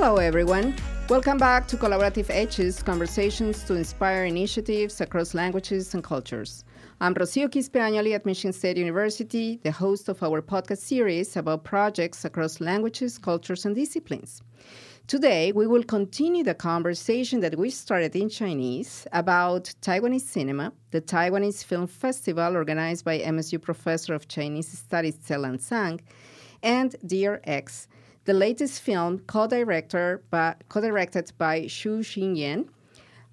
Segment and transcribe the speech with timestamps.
[0.00, 0.76] Hello, everyone.
[1.08, 6.64] Welcome back to Collaborative Edges Conversations to Inspire Initiatives Across Languages and Cultures.
[7.00, 12.24] I'm Rocio Quispe at Michigan State University, the host of our podcast series about projects
[12.24, 14.40] across languages, cultures, and disciplines.
[15.08, 21.00] Today, we will continue the conversation that we started in Chinese about Taiwanese cinema, the
[21.00, 26.00] Taiwanese Film Festival organized by MSU professor of Chinese Studies Tze-Lan Sang,
[26.62, 27.88] and Dear Ex,
[28.24, 32.68] the latest film co-directed by, co-directed by Xu Zhiyan,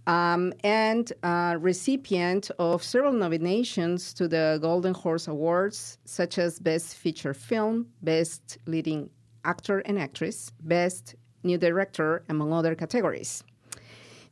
[0.07, 6.95] um, and uh, recipient of several nominations to the Golden Horse Awards, such as Best
[6.95, 9.09] Feature Film, Best Leading
[9.43, 13.43] Actor and Actress, Best New Director, among other categories.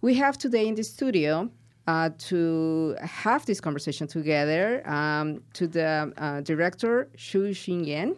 [0.02, 1.50] We have today in the studio
[1.88, 8.18] uh, to have this conversation together um, to the uh, director, Xu Zhiyan,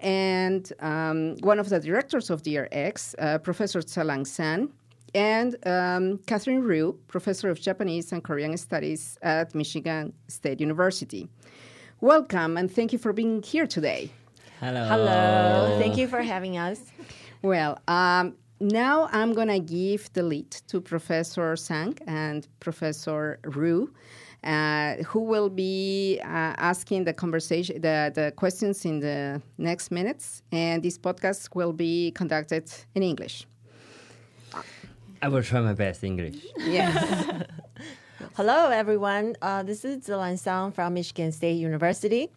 [0.00, 4.72] and um, one of the directors of Dear Ex, uh, Professor Tze-Lan Sang,
[5.14, 11.28] and um, Catherine Ryu, professor of Japanese and Korean Studies at Michigan State University.
[12.00, 14.10] Welcome, and thank you for being here today.
[14.60, 14.84] Hello.
[14.84, 15.76] Hello.
[15.78, 16.80] Thank you for having us.
[17.42, 23.90] Well, um, now I'm going to give the lead to Professor Sang and Professor Ryu.
[24.42, 30.42] Uh, who will be uh, asking the conversation, the, the questions in the next minutes,
[30.50, 33.46] and this podcast will be conducted in English.
[35.20, 36.36] I will try my best English.
[36.58, 37.44] Yes.
[38.34, 39.34] Hello, everyone.
[39.42, 42.30] Uh, this is Tze-Lan from Michigan State University.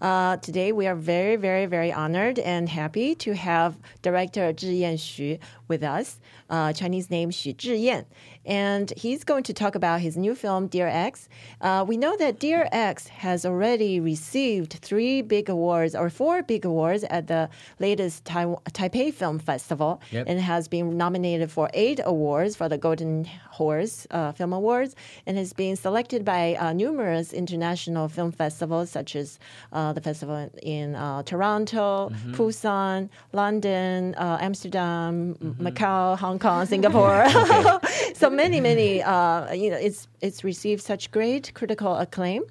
[0.00, 5.38] Uh, today, we are very, very, very honored and happy to have director Zhiyan Xu
[5.66, 8.04] with us, uh, Chinese name Xu Zhiyan.
[8.46, 11.28] And he's going to talk about his new film, Dear Ex.
[11.60, 16.64] Uh, we know that Dear Ex has already received three big awards or four big
[16.64, 20.24] awards at the latest tai- Taipei Film Festival Yep.
[20.28, 24.94] and has been nominated for eight awards for the Golden Horse uh, Film Awards
[25.26, 29.38] and has been selected by uh, numerous international film festivals such as
[29.72, 37.24] uh, the festival in uh, Toronto, Busan, London, uh, Amsterdam, M- Macau, Hong Kong, Singapore.
[38.18, 39.02] so many, many.
[39.02, 42.42] Uh, you know, it's it's received such great critical acclaim,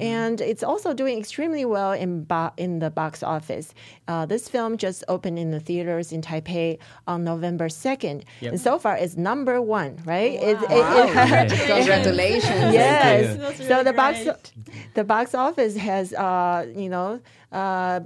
[0.00, 3.72] and it's also doing extremely well in bo- in the box office.
[4.08, 8.52] Uh, this film just opened in the theaters in Taipei on November second, Yep.
[8.52, 9.98] and so far it's number one.
[10.04, 10.32] Right?
[10.34, 11.06] It- it- Wow.
[11.44, 12.72] it- Congratulations.
[12.74, 13.36] yes.
[13.36, 13.66] Thank you.
[13.66, 14.36] So the box, really
[14.94, 17.20] the box office has, uh, you know,
[17.52, 18.00] uh,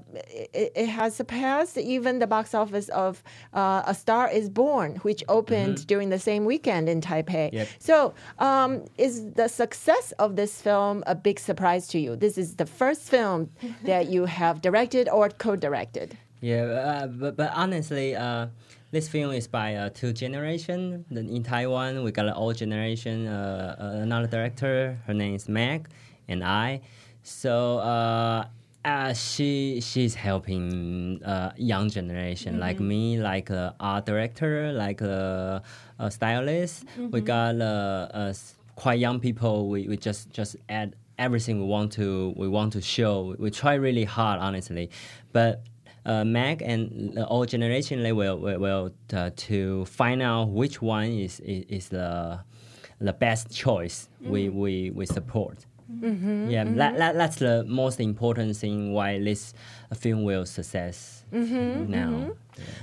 [0.53, 3.23] it, it has surpassed even the box office of
[3.55, 7.53] uh, A Star Is Born, which opened during the same weekend in Taipei.
[7.53, 7.69] Yep.
[7.79, 7.97] So,
[8.39, 12.17] um, is the success of this film a big surprise to you?
[12.17, 13.51] This is the first film
[13.85, 16.17] that you have directed or co-directed.
[16.41, 18.49] Yeah, uh, but, but honestly, uh,
[18.91, 21.05] this film is by uh, two generation.
[21.11, 24.99] In Taiwan, we got an old generation, uh, uh, another director.
[25.07, 25.89] Her name is Meg,
[26.29, 26.83] and I.
[27.23, 27.79] So
[28.87, 35.61] uh, she she's helping uh, young generation like me, like uh, art director, like uh,
[35.99, 36.85] a stylist.
[37.11, 38.35] We got uh, uh,
[38.77, 39.69] quite young people.
[39.69, 43.35] We, we just just add everything we want to we want to show.
[43.39, 44.91] We try really hard, honestly,
[45.33, 45.65] but
[46.05, 50.81] uh, Mag and the old generation they will will, will uh, to find out which
[50.81, 52.39] one is is, is the
[53.01, 55.67] the best choice we, we, we support.
[56.49, 59.55] Yeah, That, that, that's the most important thing why this
[59.95, 62.31] film will success now.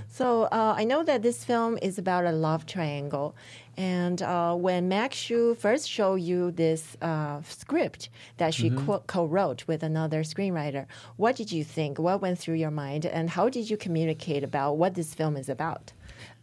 [0.07, 3.35] So uh, I know that this film is about a love triangle,
[3.75, 9.67] and uh, when Mag Hsu first showed you this uh, script that she co- co-wrote
[9.67, 10.85] with another screenwriter,
[11.17, 11.97] what did you think?
[11.97, 15.49] What went through your mind, and how did you communicate about what this film is
[15.49, 15.91] about?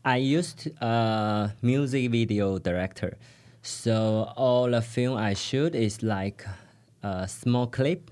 [0.04, 3.16] I used uh, music video director,
[3.62, 6.44] so all the film I shoot is like
[7.02, 8.10] a small clip,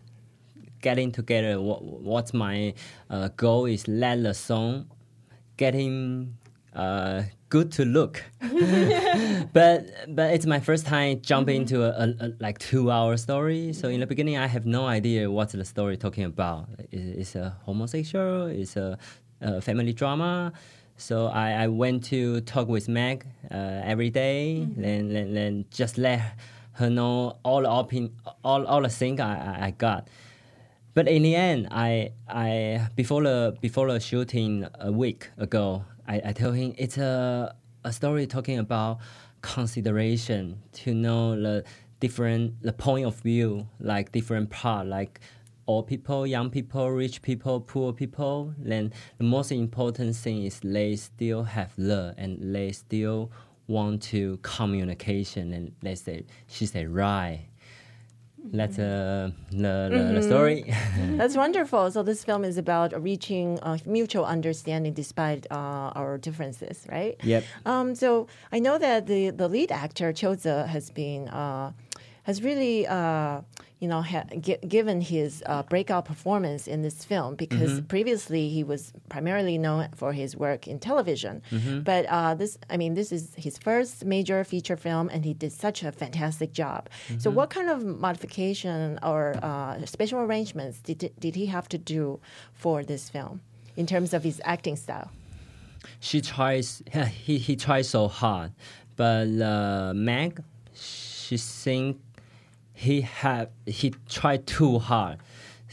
[0.80, 1.60] getting together.
[1.60, 2.74] What, what's my
[3.10, 4.90] uh, goal is let the song
[5.56, 6.36] getting
[6.74, 8.22] uh, good to look.
[9.52, 13.72] but but it's my first time jumping into a, a, a like two hour story.
[13.72, 16.68] So in the beginning, I have no idea what's the story talking about.
[16.92, 18.46] Is it a homosexual?
[18.46, 18.98] Is a,
[19.40, 20.52] a family drama?
[20.98, 25.96] So I, I went to talk with Meg uh, every day, then, then then just
[25.96, 26.20] let
[26.72, 28.12] her know all the opin-
[28.44, 30.08] all all the things I, I, I got.
[30.94, 36.20] But in the end, I I before the before the shooting a week ago, I,
[36.26, 37.54] I told him it's a
[37.84, 38.98] a story talking about
[39.40, 41.64] consideration to know the
[42.00, 45.20] different the point of view, like different part, like
[45.68, 48.54] old people, young people, rich people, poor people.
[48.58, 53.30] Then the most important thing is they still have love and they still
[53.68, 55.52] want to communication.
[55.52, 57.44] And they say, she said, right.
[58.50, 60.74] That's uh, the, the, the story.
[61.16, 61.90] That's wonderful.
[61.90, 67.16] So this film is about reaching uh, mutual understanding despite uh, our differences, right?
[67.22, 67.44] Yep.
[67.66, 71.72] Um, so I know that the, the lead actor Qiu Ze has been uh,
[72.28, 73.40] has really uh,
[73.82, 78.62] you know ha- gi- given his uh, breakout performance in this film because previously he
[78.72, 78.82] was
[79.14, 81.34] primarily known for his work in television,
[81.90, 85.52] but uh, this I mean this is his first major feature film and he did
[85.66, 86.80] such a fantastic job.
[87.22, 87.78] So what kind of
[88.08, 92.20] modification or uh, special arrangements did did he have to do
[92.62, 93.34] for this film
[93.80, 95.10] in terms of his acting style?
[96.08, 96.82] she tries
[97.26, 98.50] he, he tries so hard
[98.96, 100.42] but uh, meg
[100.75, 101.96] she think
[102.78, 105.19] he have he tried too hard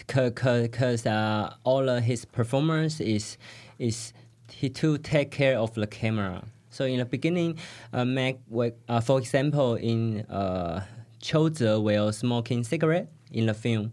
[0.07, 3.38] because uh, all of his performance is
[3.78, 4.12] is
[4.52, 7.57] he to take care of the camera so in the beginning
[7.94, 8.06] uh,
[8.50, 10.84] wa- uh, for example in uh,
[11.22, 13.92] Qiu Ze will smoking cigarette in the film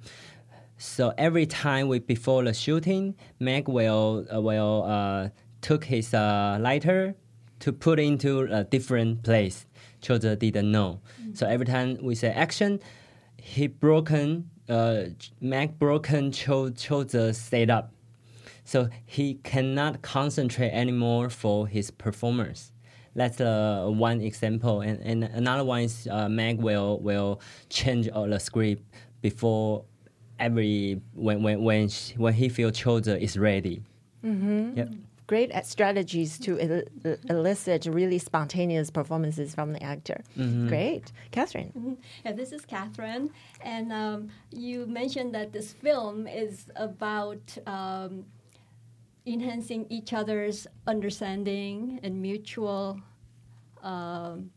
[0.79, 5.29] so every time we before the shooting, Mag will uh, will uh,
[5.61, 7.15] took his uh, lighter
[7.61, 9.65] to put into a different place.
[10.03, 10.99] Qiu Ze didn't know.
[11.35, 12.81] So every time we say action,
[13.43, 15.05] he broken uh,
[15.41, 17.93] Meg broken Cho Choza setup.
[18.65, 22.71] So he cannot concentrate anymore for his performance.
[23.15, 28.29] That's uh, one example, and, and another one is uh, Meg will will change all
[28.29, 28.83] the script
[29.21, 29.85] before
[30.39, 33.83] every when when when she, when he feel Qiu Ze is ready.
[34.25, 34.79] Mm-hmm.
[34.79, 34.89] Yep.
[35.27, 40.23] Great at strategies to el- elicit really spontaneous performances from the actor.
[40.37, 41.13] Great.
[41.31, 41.99] Catherine.
[42.25, 43.31] Yeah, this is Catherine,
[43.61, 48.25] and um, you mentioned that this film is about um,
[49.27, 53.01] enhancing each other's understanding and mutual
[53.83, 54.51] um,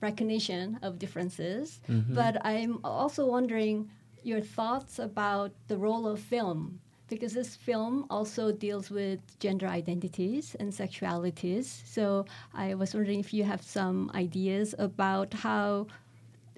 [0.00, 1.80] recognition of differences.
[1.88, 3.90] But I'm also wondering
[4.22, 6.80] your thoughts about the role of film
[7.11, 11.63] Because this film also deals with gender identities and sexualities.
[11.85, 15.87] So I was wondering if you have some ideas about how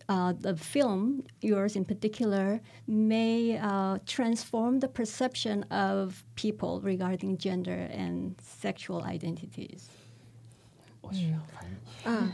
[0.08, 7.88] uh, the film, yours in particular, may uh, transform the perception of people regarding gender
[7.92, 9.88] and sexual identities.
[12.04, 12.32] 啊，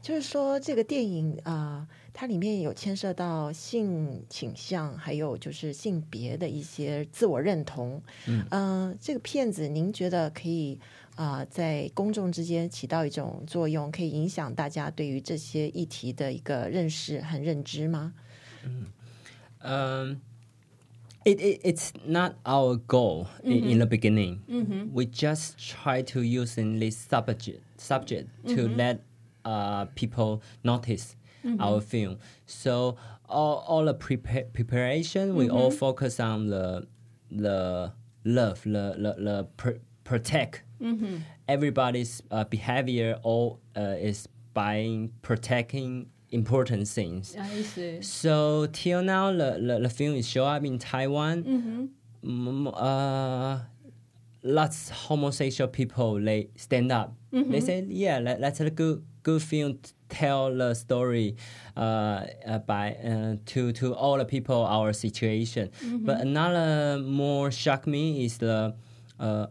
[0.00, 7.99] 就是说这个电影啊、呃 它里面有牵涉到性倾向，还有就是性别的一些自我认同。
[8.27, 10.79] 嗯、呃，这个片子您觉得可以
[11.15, 18.13] 啊、呃在公众之间起到一种作用，可以影响大家对于这些议题的一个认识和认知吗
[19.63, 20.17] ？Um,
[21.25, 24.39] it, it it's not our goal in, the beginning.
[24.93, 28.99] We just try to use in this subject subject to let
[29.43, 31.15] uh, people notice
[31.59, 32.17] our film.
[32.45, 32.95] So
[33.27, 36.87] all, all the prepa- preparation, we all focus on the
[37.31, 37.91] the
[38.25, 40.63] love, the the, the pr- protect
[41.47, 43.17] everybody's uh, behavior.
[43.23, 47.35] All uh, is by protecting important things.
[47.39, 48.01] I see.
[48.01, 51.89] So till now, the, the, the film is show up in Taiwan.
[52.23, 53.59] Mm, uh,
[54.43, 57.15] lots homosexual people they stand up.
[57.31, 59.79] They say, "Yeah, that, that's a good good film.
[60.19, 61.35] Tell the story
[61.75, 61.79] uh,
[62.45, 65.65] uh, by uh, to to all the people our situation."
[66.07, 68.75] But another more shock me is the.
[69.19, 69.47] Uh,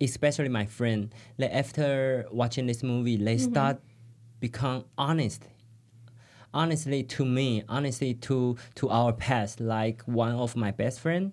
[0.00, 3.76] especially my friend, like after watching this movie, they start
[4.40, 5.42] become honest.
[6.54, 11.32] Honestly, to me, honestly to to our past, like one of my best friend,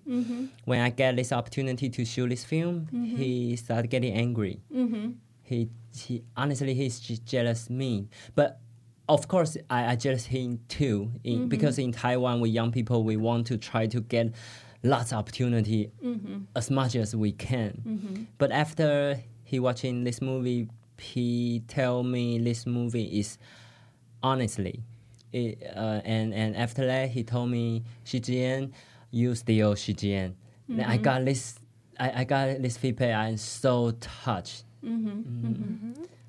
[0.64, 4.60] when I get this opportunity to shoot this film, he started getting angry.
[5.46, 8.60] He he honestly he's just jealous me, but
[9.08, 11.10] of course I, I jealous him too.
[11.22, 11.48] In, mm-hmm.
[11.48, 14.34] Because in Taiwan, we young people we want to try to get
[14.82, 16.38] lots of opportunity mm-hmm.
[16.54, 17.82] as much as we can.
[17.86, 18.22] Mm-hmm.
[18.38, 23.38] But after he watching this movie, he tell me this movie is
[24.22, 24.82] honestly.
[25.32, 28.72] It, uh, and and after that, he told me, Shijian,
[29.10, 30.34] you still Shijian.
[30.68, 31.60] Then I got this,
[32.00, 33.14] I, I got this feedback.
[33.14, 34.64] I'm so touched.
[34.84, 35.08] Mm-hmm.
[35.08, 35.52] Mm-hmm.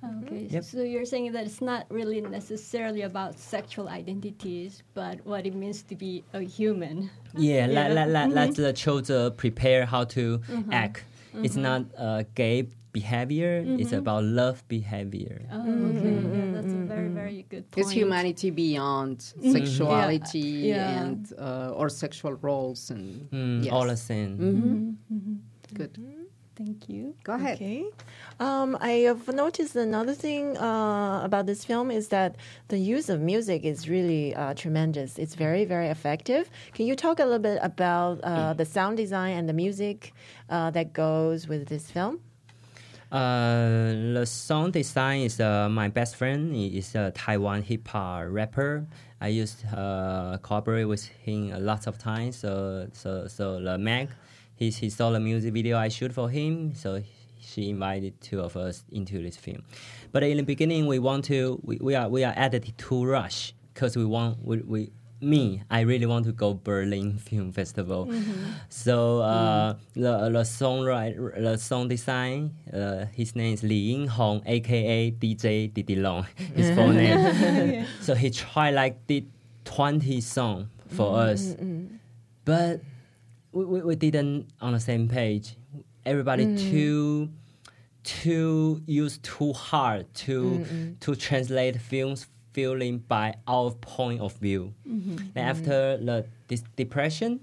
[0.05, 0.23] Mm-hmm.
[0.27, 0.63] Okay, Yep.
[0.63, 5.81] so you're saying that it's not really necessarily about sexual identities, but what it means
[5.83, 7.09] to be a human.
[7.35, 10.39] Yeah, let, let, let, let the children prepare how to
[10.71, 11.03] act.
[11.33, 13.63] It's not uh, gay behavior.
[13.65, 15.41] It's about love behavior.
[15.51, 16.13] Oh, okay.
[16.13, 17.85] Yeah, that's a very, very good point.
[17.85, 20.39] It's humanity beyond sexuality
[20.73, 21.01] Yeah.
[21.03, 23.73] and uh, or sexual roles and Mm, yes.
[23.73, 24.97] All the same.
[25.73, 25.97] good.
[26.57, 27.13] Thank you.
[27.23, 27.57] Go ahead.
[27.57, 27.85] Okay.
[28.39, 32.35] Um, I have noticed another thing uh, about this film is that
[32.69, 35.19] the use of music is really uh, tremendous.
[35.19, 36.49] It's very, very effective.
[36.73, 40.13] Can you talk a little bit about uh, the sound design and the music
[40.49, 42.21] uh, that goes with this film?
[43.11, 46.53] Uh, the song design is uh, my best friend.
[46.53, 48.85] He is a Taiwan hip hop rapper.
[49.21, 52.35] I used uh, cooperate with him a lot of times.
[52.37, 54.09] So so so the Mag,
[54.57, 56.73] he he saw the music video I shoot for him.
[56.75, 57.01] So
[57.39, 59.63] she invited two of us into this film.
[60.11, 63.53] But in the beginning, we want to we, we are we are edited to rush
[63.73, 68.11] because we want we, we me I really want to go Berlin Film Festival.
[68.69, 74.41] So uh, the the songwriter the song design uh, his name is Li Ying Hong,
[74.45, 76.25] aka DJ Didi Long.
[76.55, 77.85] His full name.
[78.01, 79.29] So he tried like did
[79.65, 81.55] twenty song for us,
[82.45, 82.81] but
[83.51, 85.55] we, we, we didn't on the same page.
[86.05, 86.71] Everybody mm.
[86.71, 87.29] too
[88.03, 94.73] too used too hard to to translate films feeling by our point of view.
[94.87, 95.17] Mm-hmm.
[95.35, 97.41] And after the this depression,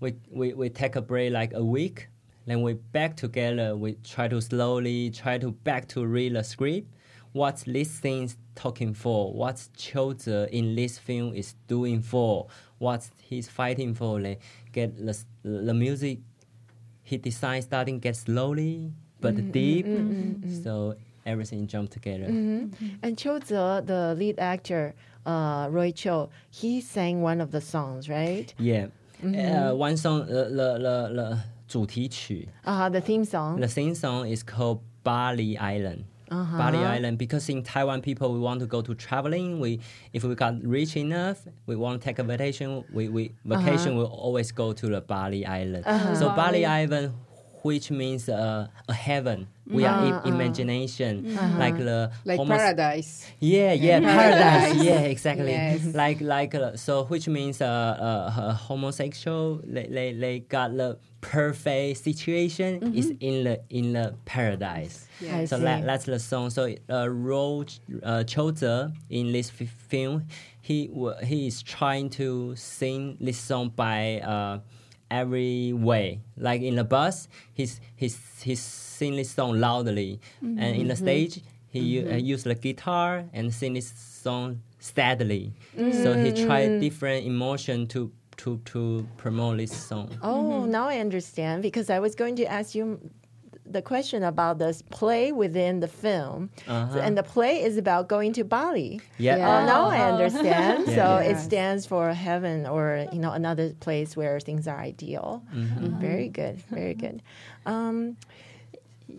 [0.00, 2.08] we, we we take a break like a week.
[2.46, 3.76] Then we back together.
[3.76, 6.86] We try to slowly try to back to read the script.
[7.32, 9.32] What this thing's talking for?
[9.32, 12.48] What Qiu Ze in this film is doing for?
[12.80, 14.18] what he's fighting for.
[14.18, 14.40] Like
[14.72, 16.18] get the, the music
[17.02, 19.50] he designed starting get slowly but mm-hmm.
[19.50, 19.86] deep.
[19.86, 20.10] Mm-hmm.
[20.10, 20.62] mm-hmm, mm-hmm.
[20.64, 20.96] So
[21.26, 22.24] everything jumped together.
[22.24, 22.86] Mm-hmm.
[23.02, 24.94] And Qiu Ze, the lead actor,
[25.26, 28.52] uh, Roy Chiu, he sang one of the songs, right?
[28.58, 28.86] Yeah.
[29.22, 31.38] Uh, one song, the, the, the, the
[32.88, 33.60] the theme song.
[33.60, 36.04] The theme song is called Bali Island.
[36.30, 36.58] Uh-huh.
[36.58, 39.58] Bali Island because in Taiwan people we want to go to traveling.
[39.58, 39.80] We
[40.12, 42.84] if we got rich enough, we want to take a vacation.
[42.92, 43.98] We we vacation uh-huh.
[43.98, 45.84] will always go to the Bali Island.
[45.86, 46.14] Uh-huh.
[46.14, 47.14] So Bali Island,
[47.62, 49.48] which means uh, a heaven.
[49.66, 53.26] We are i- imagination like the Like homos- paradise.
[53.38, 54.72] Yeah, yeah, Paradise.
[54.74, 54.84] paradise.
[54.88, 55.52] Yeah, exactly.
[55.52, 55.94] Yes.
[55.94, 61.98] Like, like, uh, so, which means uh, uh, homosexual, they, they, they got the perfect
[62.02, 65.06] situation is in the in the paradise.
[65.20, 65.44] Yeah.
[65.44, 65.62] So see.
[65.64, 66.50] that, that's the song.
[66.50, 67.60] So uh, Ro
[68.02, 70.24] uh, Qiu Ze in this f- film,
[70.62, 74.58] he wa- he is trying to sing this song by uh,
[75.10, 76.20] every way.
[76.36, 81.04] Like in the bus, he's he's he's sing this song loudly, and in the mm-hmm.
[81.04, 85.52] stage he u- uh, use the guitar and sing this song steadily.
[85.76, 86.46] So he mm.
[86.46, 90.10] tried different emotion to to to promote this song.
[90.22, 90.70] Oh, mm-hmm.
[90.70, 92.98] now I understand because I was going to ask you
[93.72, 96.50] the question about this play within the film.
[96.68, 96.98] Uh-huh.
[96.98, 99.00] and the play is about going to Bali.
[99.18, 99.36] Yeah.
[99.36, 100.84] Oh, now I understand.
[100.88, 100.94] Yeah.
[100.98, 101.26] So Yes.
[101.30, 105.42] it stands for heaven or you know another place where things are ideal.
[105.52, 106.56] Very good.
[106.70, 107.22] Very good.
[107.66, 108.16] Um,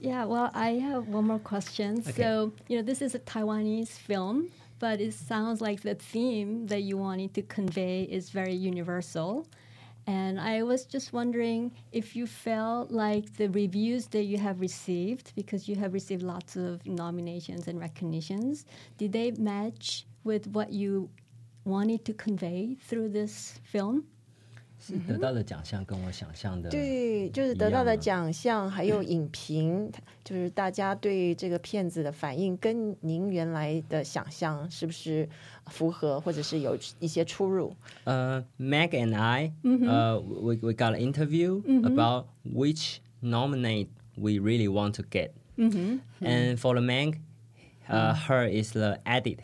[0.09, 2.01] Yeah, well, I have one more question.
[2.01, 4.47] So, you know, this is a Taiwanese film,
[4.79, 9.45] but it sounds like the theme that you wanted to convey is very universal.
[10.07, 15.33] And I was just wondering if you felt like the reviews that you have received,
[15.35, 18.65] because you have received lots of nominations and recognitions,
[18.97, 21.09] did they match with what you
[21.65, 24.05] wanted to convey through this film?
[24.81, 29.91] 是得到的奖项跟我想象的对，就是得到的奖项，还有影评，
[30.23, 35.29] 就是大家对这个片子的反应，跟您原来的想象是不是
[35.67, 44.93] 符合，或者是有一些出入？Uh, Meg and I, uh, we, we got an interview about which nominate we really want
[44.95, 45.31] to get.
[45.55, 47.19] And for the Meg,
[47.87, 49.41] uh, her is the edit.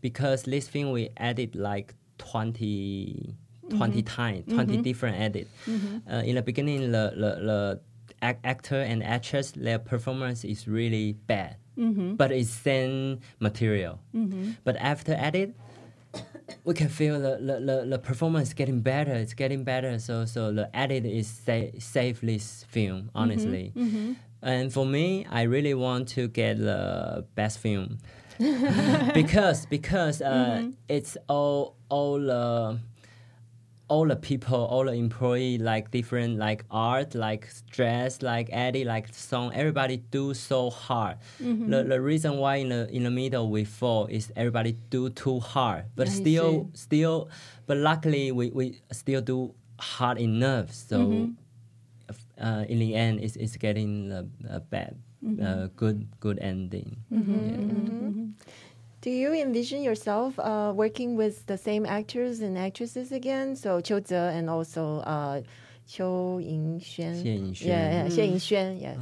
[0.00, 3.34] Because this thing we edit like 20,
[3.70, 4.06] 20 mm-hmm.
[4.06, 4.82] times, 20 mm-hmm.
[4.82, 5.48] different edit.
[5.66, 6.12] Mm-hmm.
[6.12, 7.80] Uh, in the beginning, the, the, the
[8.22, 11.56] actor and actress, their performance is really bad.
[12.16, 14.00] But it's same material.
[14.64, 15.54] But after edit,
[16.64, 19.12] we can feel the, the, the, the performance getting better.
[19.12, 19.98] It's getting better.
[19.98, 23.72] So so the edit is sa- save this film honestly.
[24.40, 27.98] And for me, I really want to get the best film
[29.14, 32.78] because because uh, it's all all the
[33.88, 39.12] all the people, all the employee, like different, like art, like dress, like Eddie, like
[39.14, 39.52] song.
[39.54, 41.16] Everybody do so hard.
[41.42, 41.70] Mm-hmm.
[41.70, 45.40] The, the reason why in the in the middle we fall is everybody do too
[45.40, 47.28] hard, but I still still,
[47.66, 50.72] but luckily we, we still do hard enough.
[50.72, 50.98] So.
[50.98, 51.32] Mm-hmm.
[52.40, 55.44] uh, in the end, it's, it's getting a, a bad, mm-hmm.
[55.44, 56.96] uh, good good ending.
[59.08, 63.56] Do you envision yourself uh, working with the same actors and actresses again?
[63.56, 65.40] So Qiu Ze and also uh,
[65.88, 67.14] Qiu Yingxuan.
[67.16, 67.64] Xie Yingxuan.
[67.64, 69.00] Yeah, yeah, Xie Yingxuan, yes.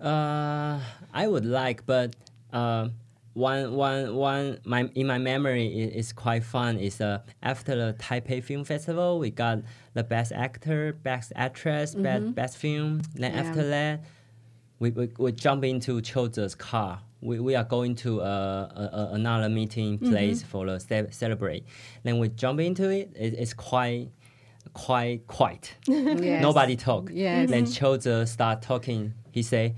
[0.00, 0.80] Uh,
[1.12, 2.16] I would like, but
[2.52, 2.88] uh,
[3.34, 4.58] one, one, one.
[4.64, 6.78] My in my memory is, is quite fun.
[6.78, 9.60] Is uh, after the Taipei Film Festival, we got
[9.92, 13.02] the best actor, best actress, best best film.
[13.14, 13.42] Then Yeah.
[13.42, 14.00] after that,
[14.80, 16.98] we, we, we jump into Qiu Choze's car.
[17.24, 21.64] We, we are going to uh, a, a, another meeting place for the ce- celebrate.
[22.02, 23.12] Then we jump into it.
[23.16, 24.10] it it's quite
[24.74, 25.74] quite quiet.
[25.88, 26.42] Yes.
[26.42, 27.10] Nobody talk.
[27.12, 27.50] Yes.
[27.50, 29.14] Then Qiu Ze start talking.
[29.32, 29.74] He say,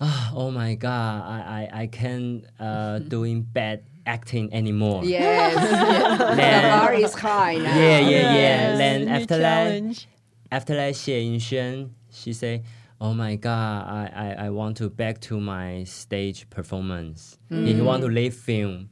[0.00, 1.38] "Ah, "Oh my God, I
[1.72, 5.54] I, I can't uh, doing bad acting anymore." Yes.
[6.38, 6.62] yes.
[6.62, 7.78] the bar is high now.
[7.78, 8.34] yeah, yeah, yeah.
[8.34, 10.06] Yes, Then after that,
[10.52, 12.62] after that, Xie Yingxuan, she say,
[13.00, 17.38] "Oh my God, I, I, I want to back to my stage performance.
[17.50, 18.90] He want to leave film."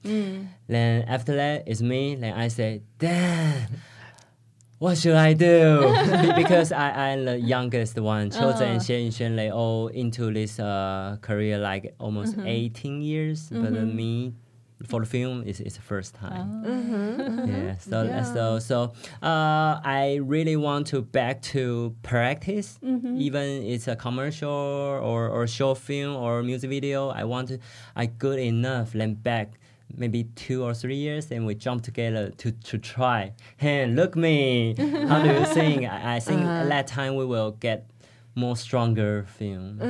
[0.69, 2.15] Then after that, it's me.
[2.17, 3.69] Then I say, "Damn."
[4.79, 5.95] What should I do?
[6.37, 8.29] Because I, I'm the youngest one.
[8.31, 13.49] Qiu Ze and Xie Yingxuan, they all into this uh, career like almost 18 years.
[13.51, 14.35] But uh, me,
[14.85, 16.63] for the film, is is the first time.
[16.65, 16.69] Oh.
[16.69, 17.49] Mm-hmm.
[17.49, 17.75] Yeah.
[17.75, 17.91] Mm-hmm.
[17.91, 18.23] So Yeah.
[18.25, 23.17] so so uh, I really want to back to practice, mm-hmm.
[23.21, 27.09] even it's a commercial or or short film or music video.
[27.09, 27.59] I want to
[27.97, 28.93] I good enough.
[28.93, 29.59] Then back
[29.97, 33.33] maybe two or three years, and we jump together to to try.
[33.57, 34.75] Hey, look me!
[35.09, 35.85] How do you think?
[35.85, 37.87] I, I think at that time we will get
[38.36, 39.82] more stronger film.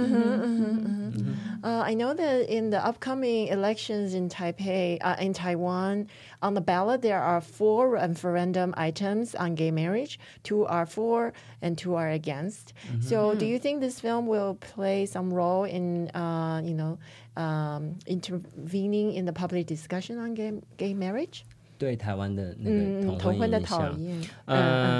[1.61, 6.07] Uh, I know that in the upcoming elections in Taipei, uh, in Taiwan,
[6.41, 10.17] on the ballot there are four referendum items on gay marriage.
[10.43, 12.73] Two are for, and two are against.
[13.01, 16.97] So, do you think this film will play some role in, uh, you know,
[17.35, 21.43] um, intervening in the public discussion on gay gay marriage?
[21.77, 23.79] 对台湾的那嗯，个同婚的影响。
[23.79, 24.57] 讨厌，嗯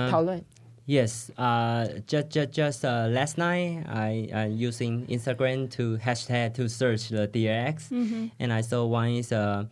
[0.08, 0.42] 嗯，讨论。
[0.87, 6.69] Yes, uh, just just just uh, last night I uh, using Instagram to hashtag to
[6.69, 7.91] search the Dear Ex,
[8.39, 9.67] and I saw one is a,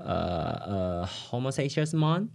[0.00, 0.04] a,
[1.02, 2.30] a homosexual man.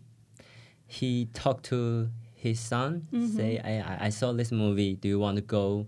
[0.86, 4.94] He talked to his son, say, I, I I saw this movie.
[4.96, 5.88] Do you want to go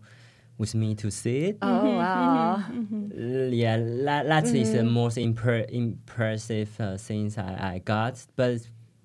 [0.58, 1.58] with me to see it?
[1.62, 2.64] Oh wow!
[2.66, 8.26] Uh, yeah, that, that is the most impre- impressive uh, things I, I got.
[8.36, 8.62] But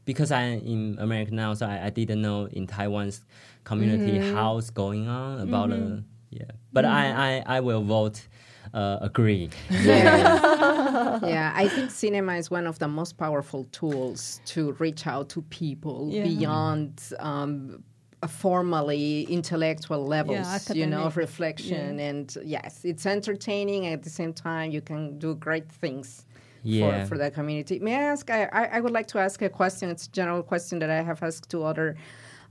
[0.07, 3.23] because I'm in America now, so I, I didn't know in Taiwan's
[3.65, 6.45] community how it's going on about the yeah.
[6.73, 8.27] But I, I, I will vote
[8.75, 9.51] uh, agree.
[9.71, 11.19] Yeah.
[11.27, 15.43] yeah, I think cinema is one of the most powerful tools to reach out to
[15.43, 16.25] people Yeah.
[16.25, 17.83] beyond um,
[18.23, 21.17] a formally intellectual levels, you know, of academic.
[21.17, 22.01] reflection.
[22.01, 23.87] And yes, it's entertaining.
[23.87, 26.27] At the same time, you can do great things.
[26.67, 27.03] Yeah.
[27.05, 27.79] For, for the community.
[27.79, 28.29] May I ask?
[28.31, 29.89] I, I, would like to ask a question.
[29.89, 31.97] It's a general question that I have asked to other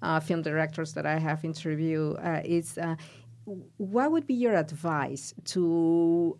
[0.02, 2.18] uh, film directors that I have interviewed.
[2.18, 2.96] Uh, is uh,
[3.78, 6.38] what would be your advice to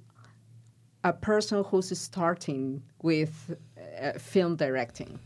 [1.04, 3.58] a person who's starting with
[4.02, 5.20] uh, film directing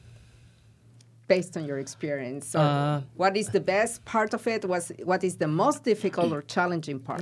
[1.28, 5.38] based on your experience Uh, what is the best part of it was what is
[5.38, 7.22] the most difficult or challenging part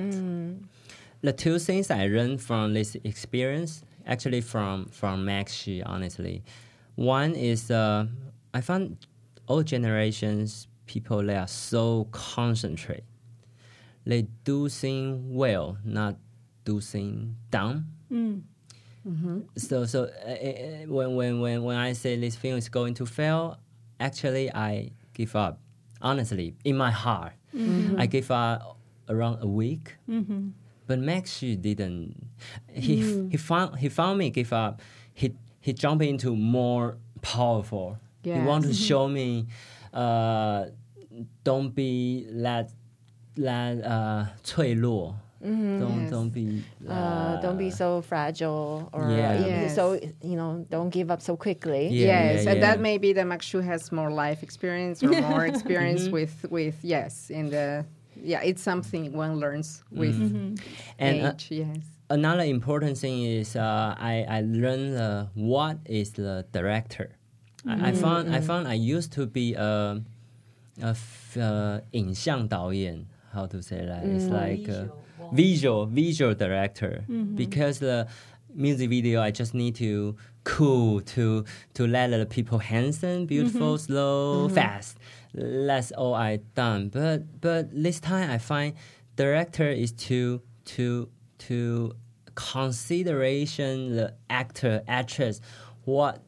[1.21, 6.43] the two things I learned from this experience, actually from from Mag Hsu, honestly,
[6.95, 8.07] one is uh,
[8.53, 9.05] I found
[9.47, 13.03] all generations people they are so concentrate.
[14.05, 16.15] They do things well, not
[16.63, 17.85] do things dumb.
[19.57, 23.05] So so uh, uh, when when when when I say this film is going to
[23.05, 23.57] fail,
[23.99, 25.59] actually I give up.
[26.01, 27.33] Honestly, in my heart,
[27.97, 28.77] I give up
[29.09, 29.95] around a week.
[30.87, 32.15] But Mag Hsu didn't.
[32.71, 34.81] He he found he found me give up.
[35.13, 37.97] He he jumped into more powerful.
[38.23, 39.47] He want to show me,
[39.93, 40.65] uh,
[41.43, 42.69] don't be that
[43.35, 45.15] that uh 脆弱.
[45.39, 46.09] Don't Yes.
[46.09, 49.37] don't be Uh, don't be so fragile, or Yeah.
[49.37, 49.75] uh, Yes.
[49.75, 51.89] so you know, don't give up so quickly.
[51.89, 52.65] Yeah, yes yeah, and yeah.
[52.67, 56.75] that may be that Mag Hsu has more life experience or more experience with with
[56.83, 57.85] yes in the
[58.26, 60.16] yeah it's something one learns with
[60.98, 66.12] And, uh, age yes another important thing is uh, I I learned uh, what is
[66.12, 67.16] the director.
[67.66, 70.02] I, I found I found I used to be a
[70.82, 74.90] a f- uh, 影像导演 how to say that it's like a
[75.32, 77.04] visual visual director
[77.36, 78.06] because the
[78.54, 84.48] music video I just need to cool to to let the people handsome beautiful slow
[84.48, 84.96] fast
[85.33, 86.89] that's all I done.
[86.89, 88.73] But but this time I find
[89.15, 90.41] director is to
[90.75, 91.09] to
[91.49, 91.93] to
[92.35, 95.41] consideration the actor actress
[95.85, 96.23] what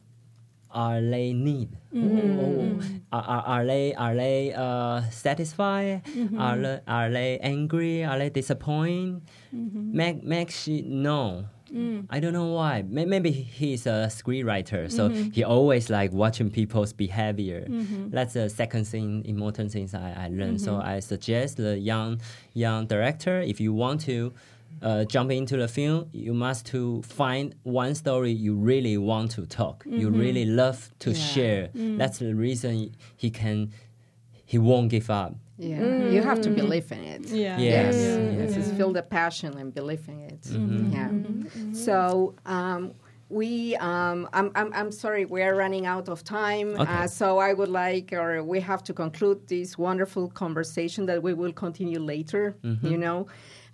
[0.70, 2.78] are they need Mm-hmm.
[3.12, 6.40] are, are, are they are they uh, satisfied Mm-hmm.
[6.40, 9.22] are they, are they angry are they disappointed
[9.54, 9.96] Mm-hmm.
[9.96, 12.06] make make she know Mm.
[12.10, 12.82] I don't know why.
[12.88, 15.30] May- Maybe he's a screenwriter, so Mm-hmm.
[15.30, 17.64] he always like watching people's behavior.
[18.10, 20.60] That's the second thing, important things I, I learned.
[20.60, 20.88] So Mm-hmm.
[20.88, 22.20] I suggest the young
[22.54, 24.32] young director, if you want to
[24.82, 29.46] uh, jump into the film, you must to find one story you really want to
[29.46, 29.84] talk.
[29.86, 30.20] You Mm-hmm.
[30.20, 31.16] really love to Yeah.
[31.32, 31.68] share.
[31.76, 31.98] Mm.
[31.98, 33.72] That's the reason he can,
[34.44, 35.34] he won't give up.
[35.60, 37.24] Yeah, you have to believe in it.
[37.28, 37.58] Yeah.
[37.58, 38.34] Yes, Yes, yes.
[38.38, 40.40] yes, just feel the passion and believe in it.
[40.42, 40.92] Mm-hmm.
[40.96, 41.74] Yeah.
[41.86, 42.82] So um,
[43.28, 46.68] we, um, I'm, I'm, I'm sorry, we are running out of time.
[46.80, 46.82] Okay.
[47.04, 51.32] Uh, so I would like, or we have to conclude this wonderful conversation that we
[51.34, 52.56] will continue later.
[52.82, 53.26] You know,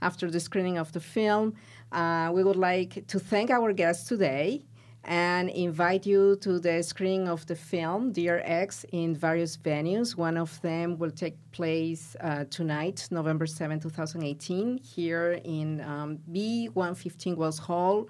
[0.02, 1.54] after the screening of the film,
[1.92, 4.62] uh, we would like to thank our guests today.
[5.08, 10.16] And invite you to the screening of the film Dear Ex in various venues.
[10.16, 17.36] One of them will take place uh, tonight, November 7, 2018, here in um, B115
[17.36, 18.08] Wells Hall,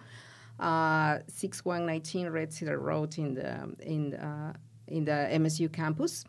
[0.59, 4.55] uh, 6119 Red Cedar Road in the in uh,
[4.87, 6.25] in the MSU campus.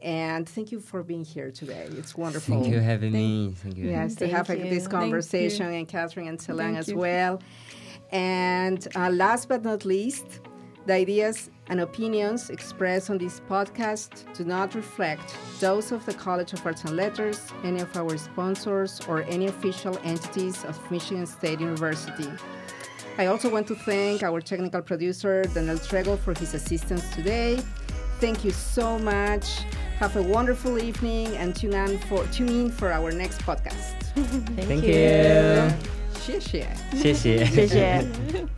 [0.00, 1.86] And thank you for being here today.
[1.90, 2.54] It's wonderful.
[2.54, 3.52] Thank you for having me.
[3.56, 3.90] Thank you.
[3.90, 4.70] Yes, to have you.
[4.70, 6.96] this conversation, and Catherine and Tze-Lan as you.
[6.96, 7.42] well.
[8.10, 10.40] And uh, last but not least,
[10.86, 16.54] the ideas and opinions expressed on this podcast do not reflect those of the College
[16.54, 21.60] of Arts and Letters, any of our sponsors, or any official entities of Michigan State
[21.60, 22.30] University.
[23.18, 27.60] I also want to thank our technical producer, Daniel Tregle, for his assistance today.
[28.20, 29.58] Thank you so much.
[29.98, 34.02] Have a wonderful evening and tune in for, tune in for our next podcast.
[34.14, 34.94] Thank, Thank you.
[34.94, 35.97] you.
[36.28, 36.66] 谢谢。
[36.94, 37.44] 谢谢。
[37.46, 38.04] 谢谢。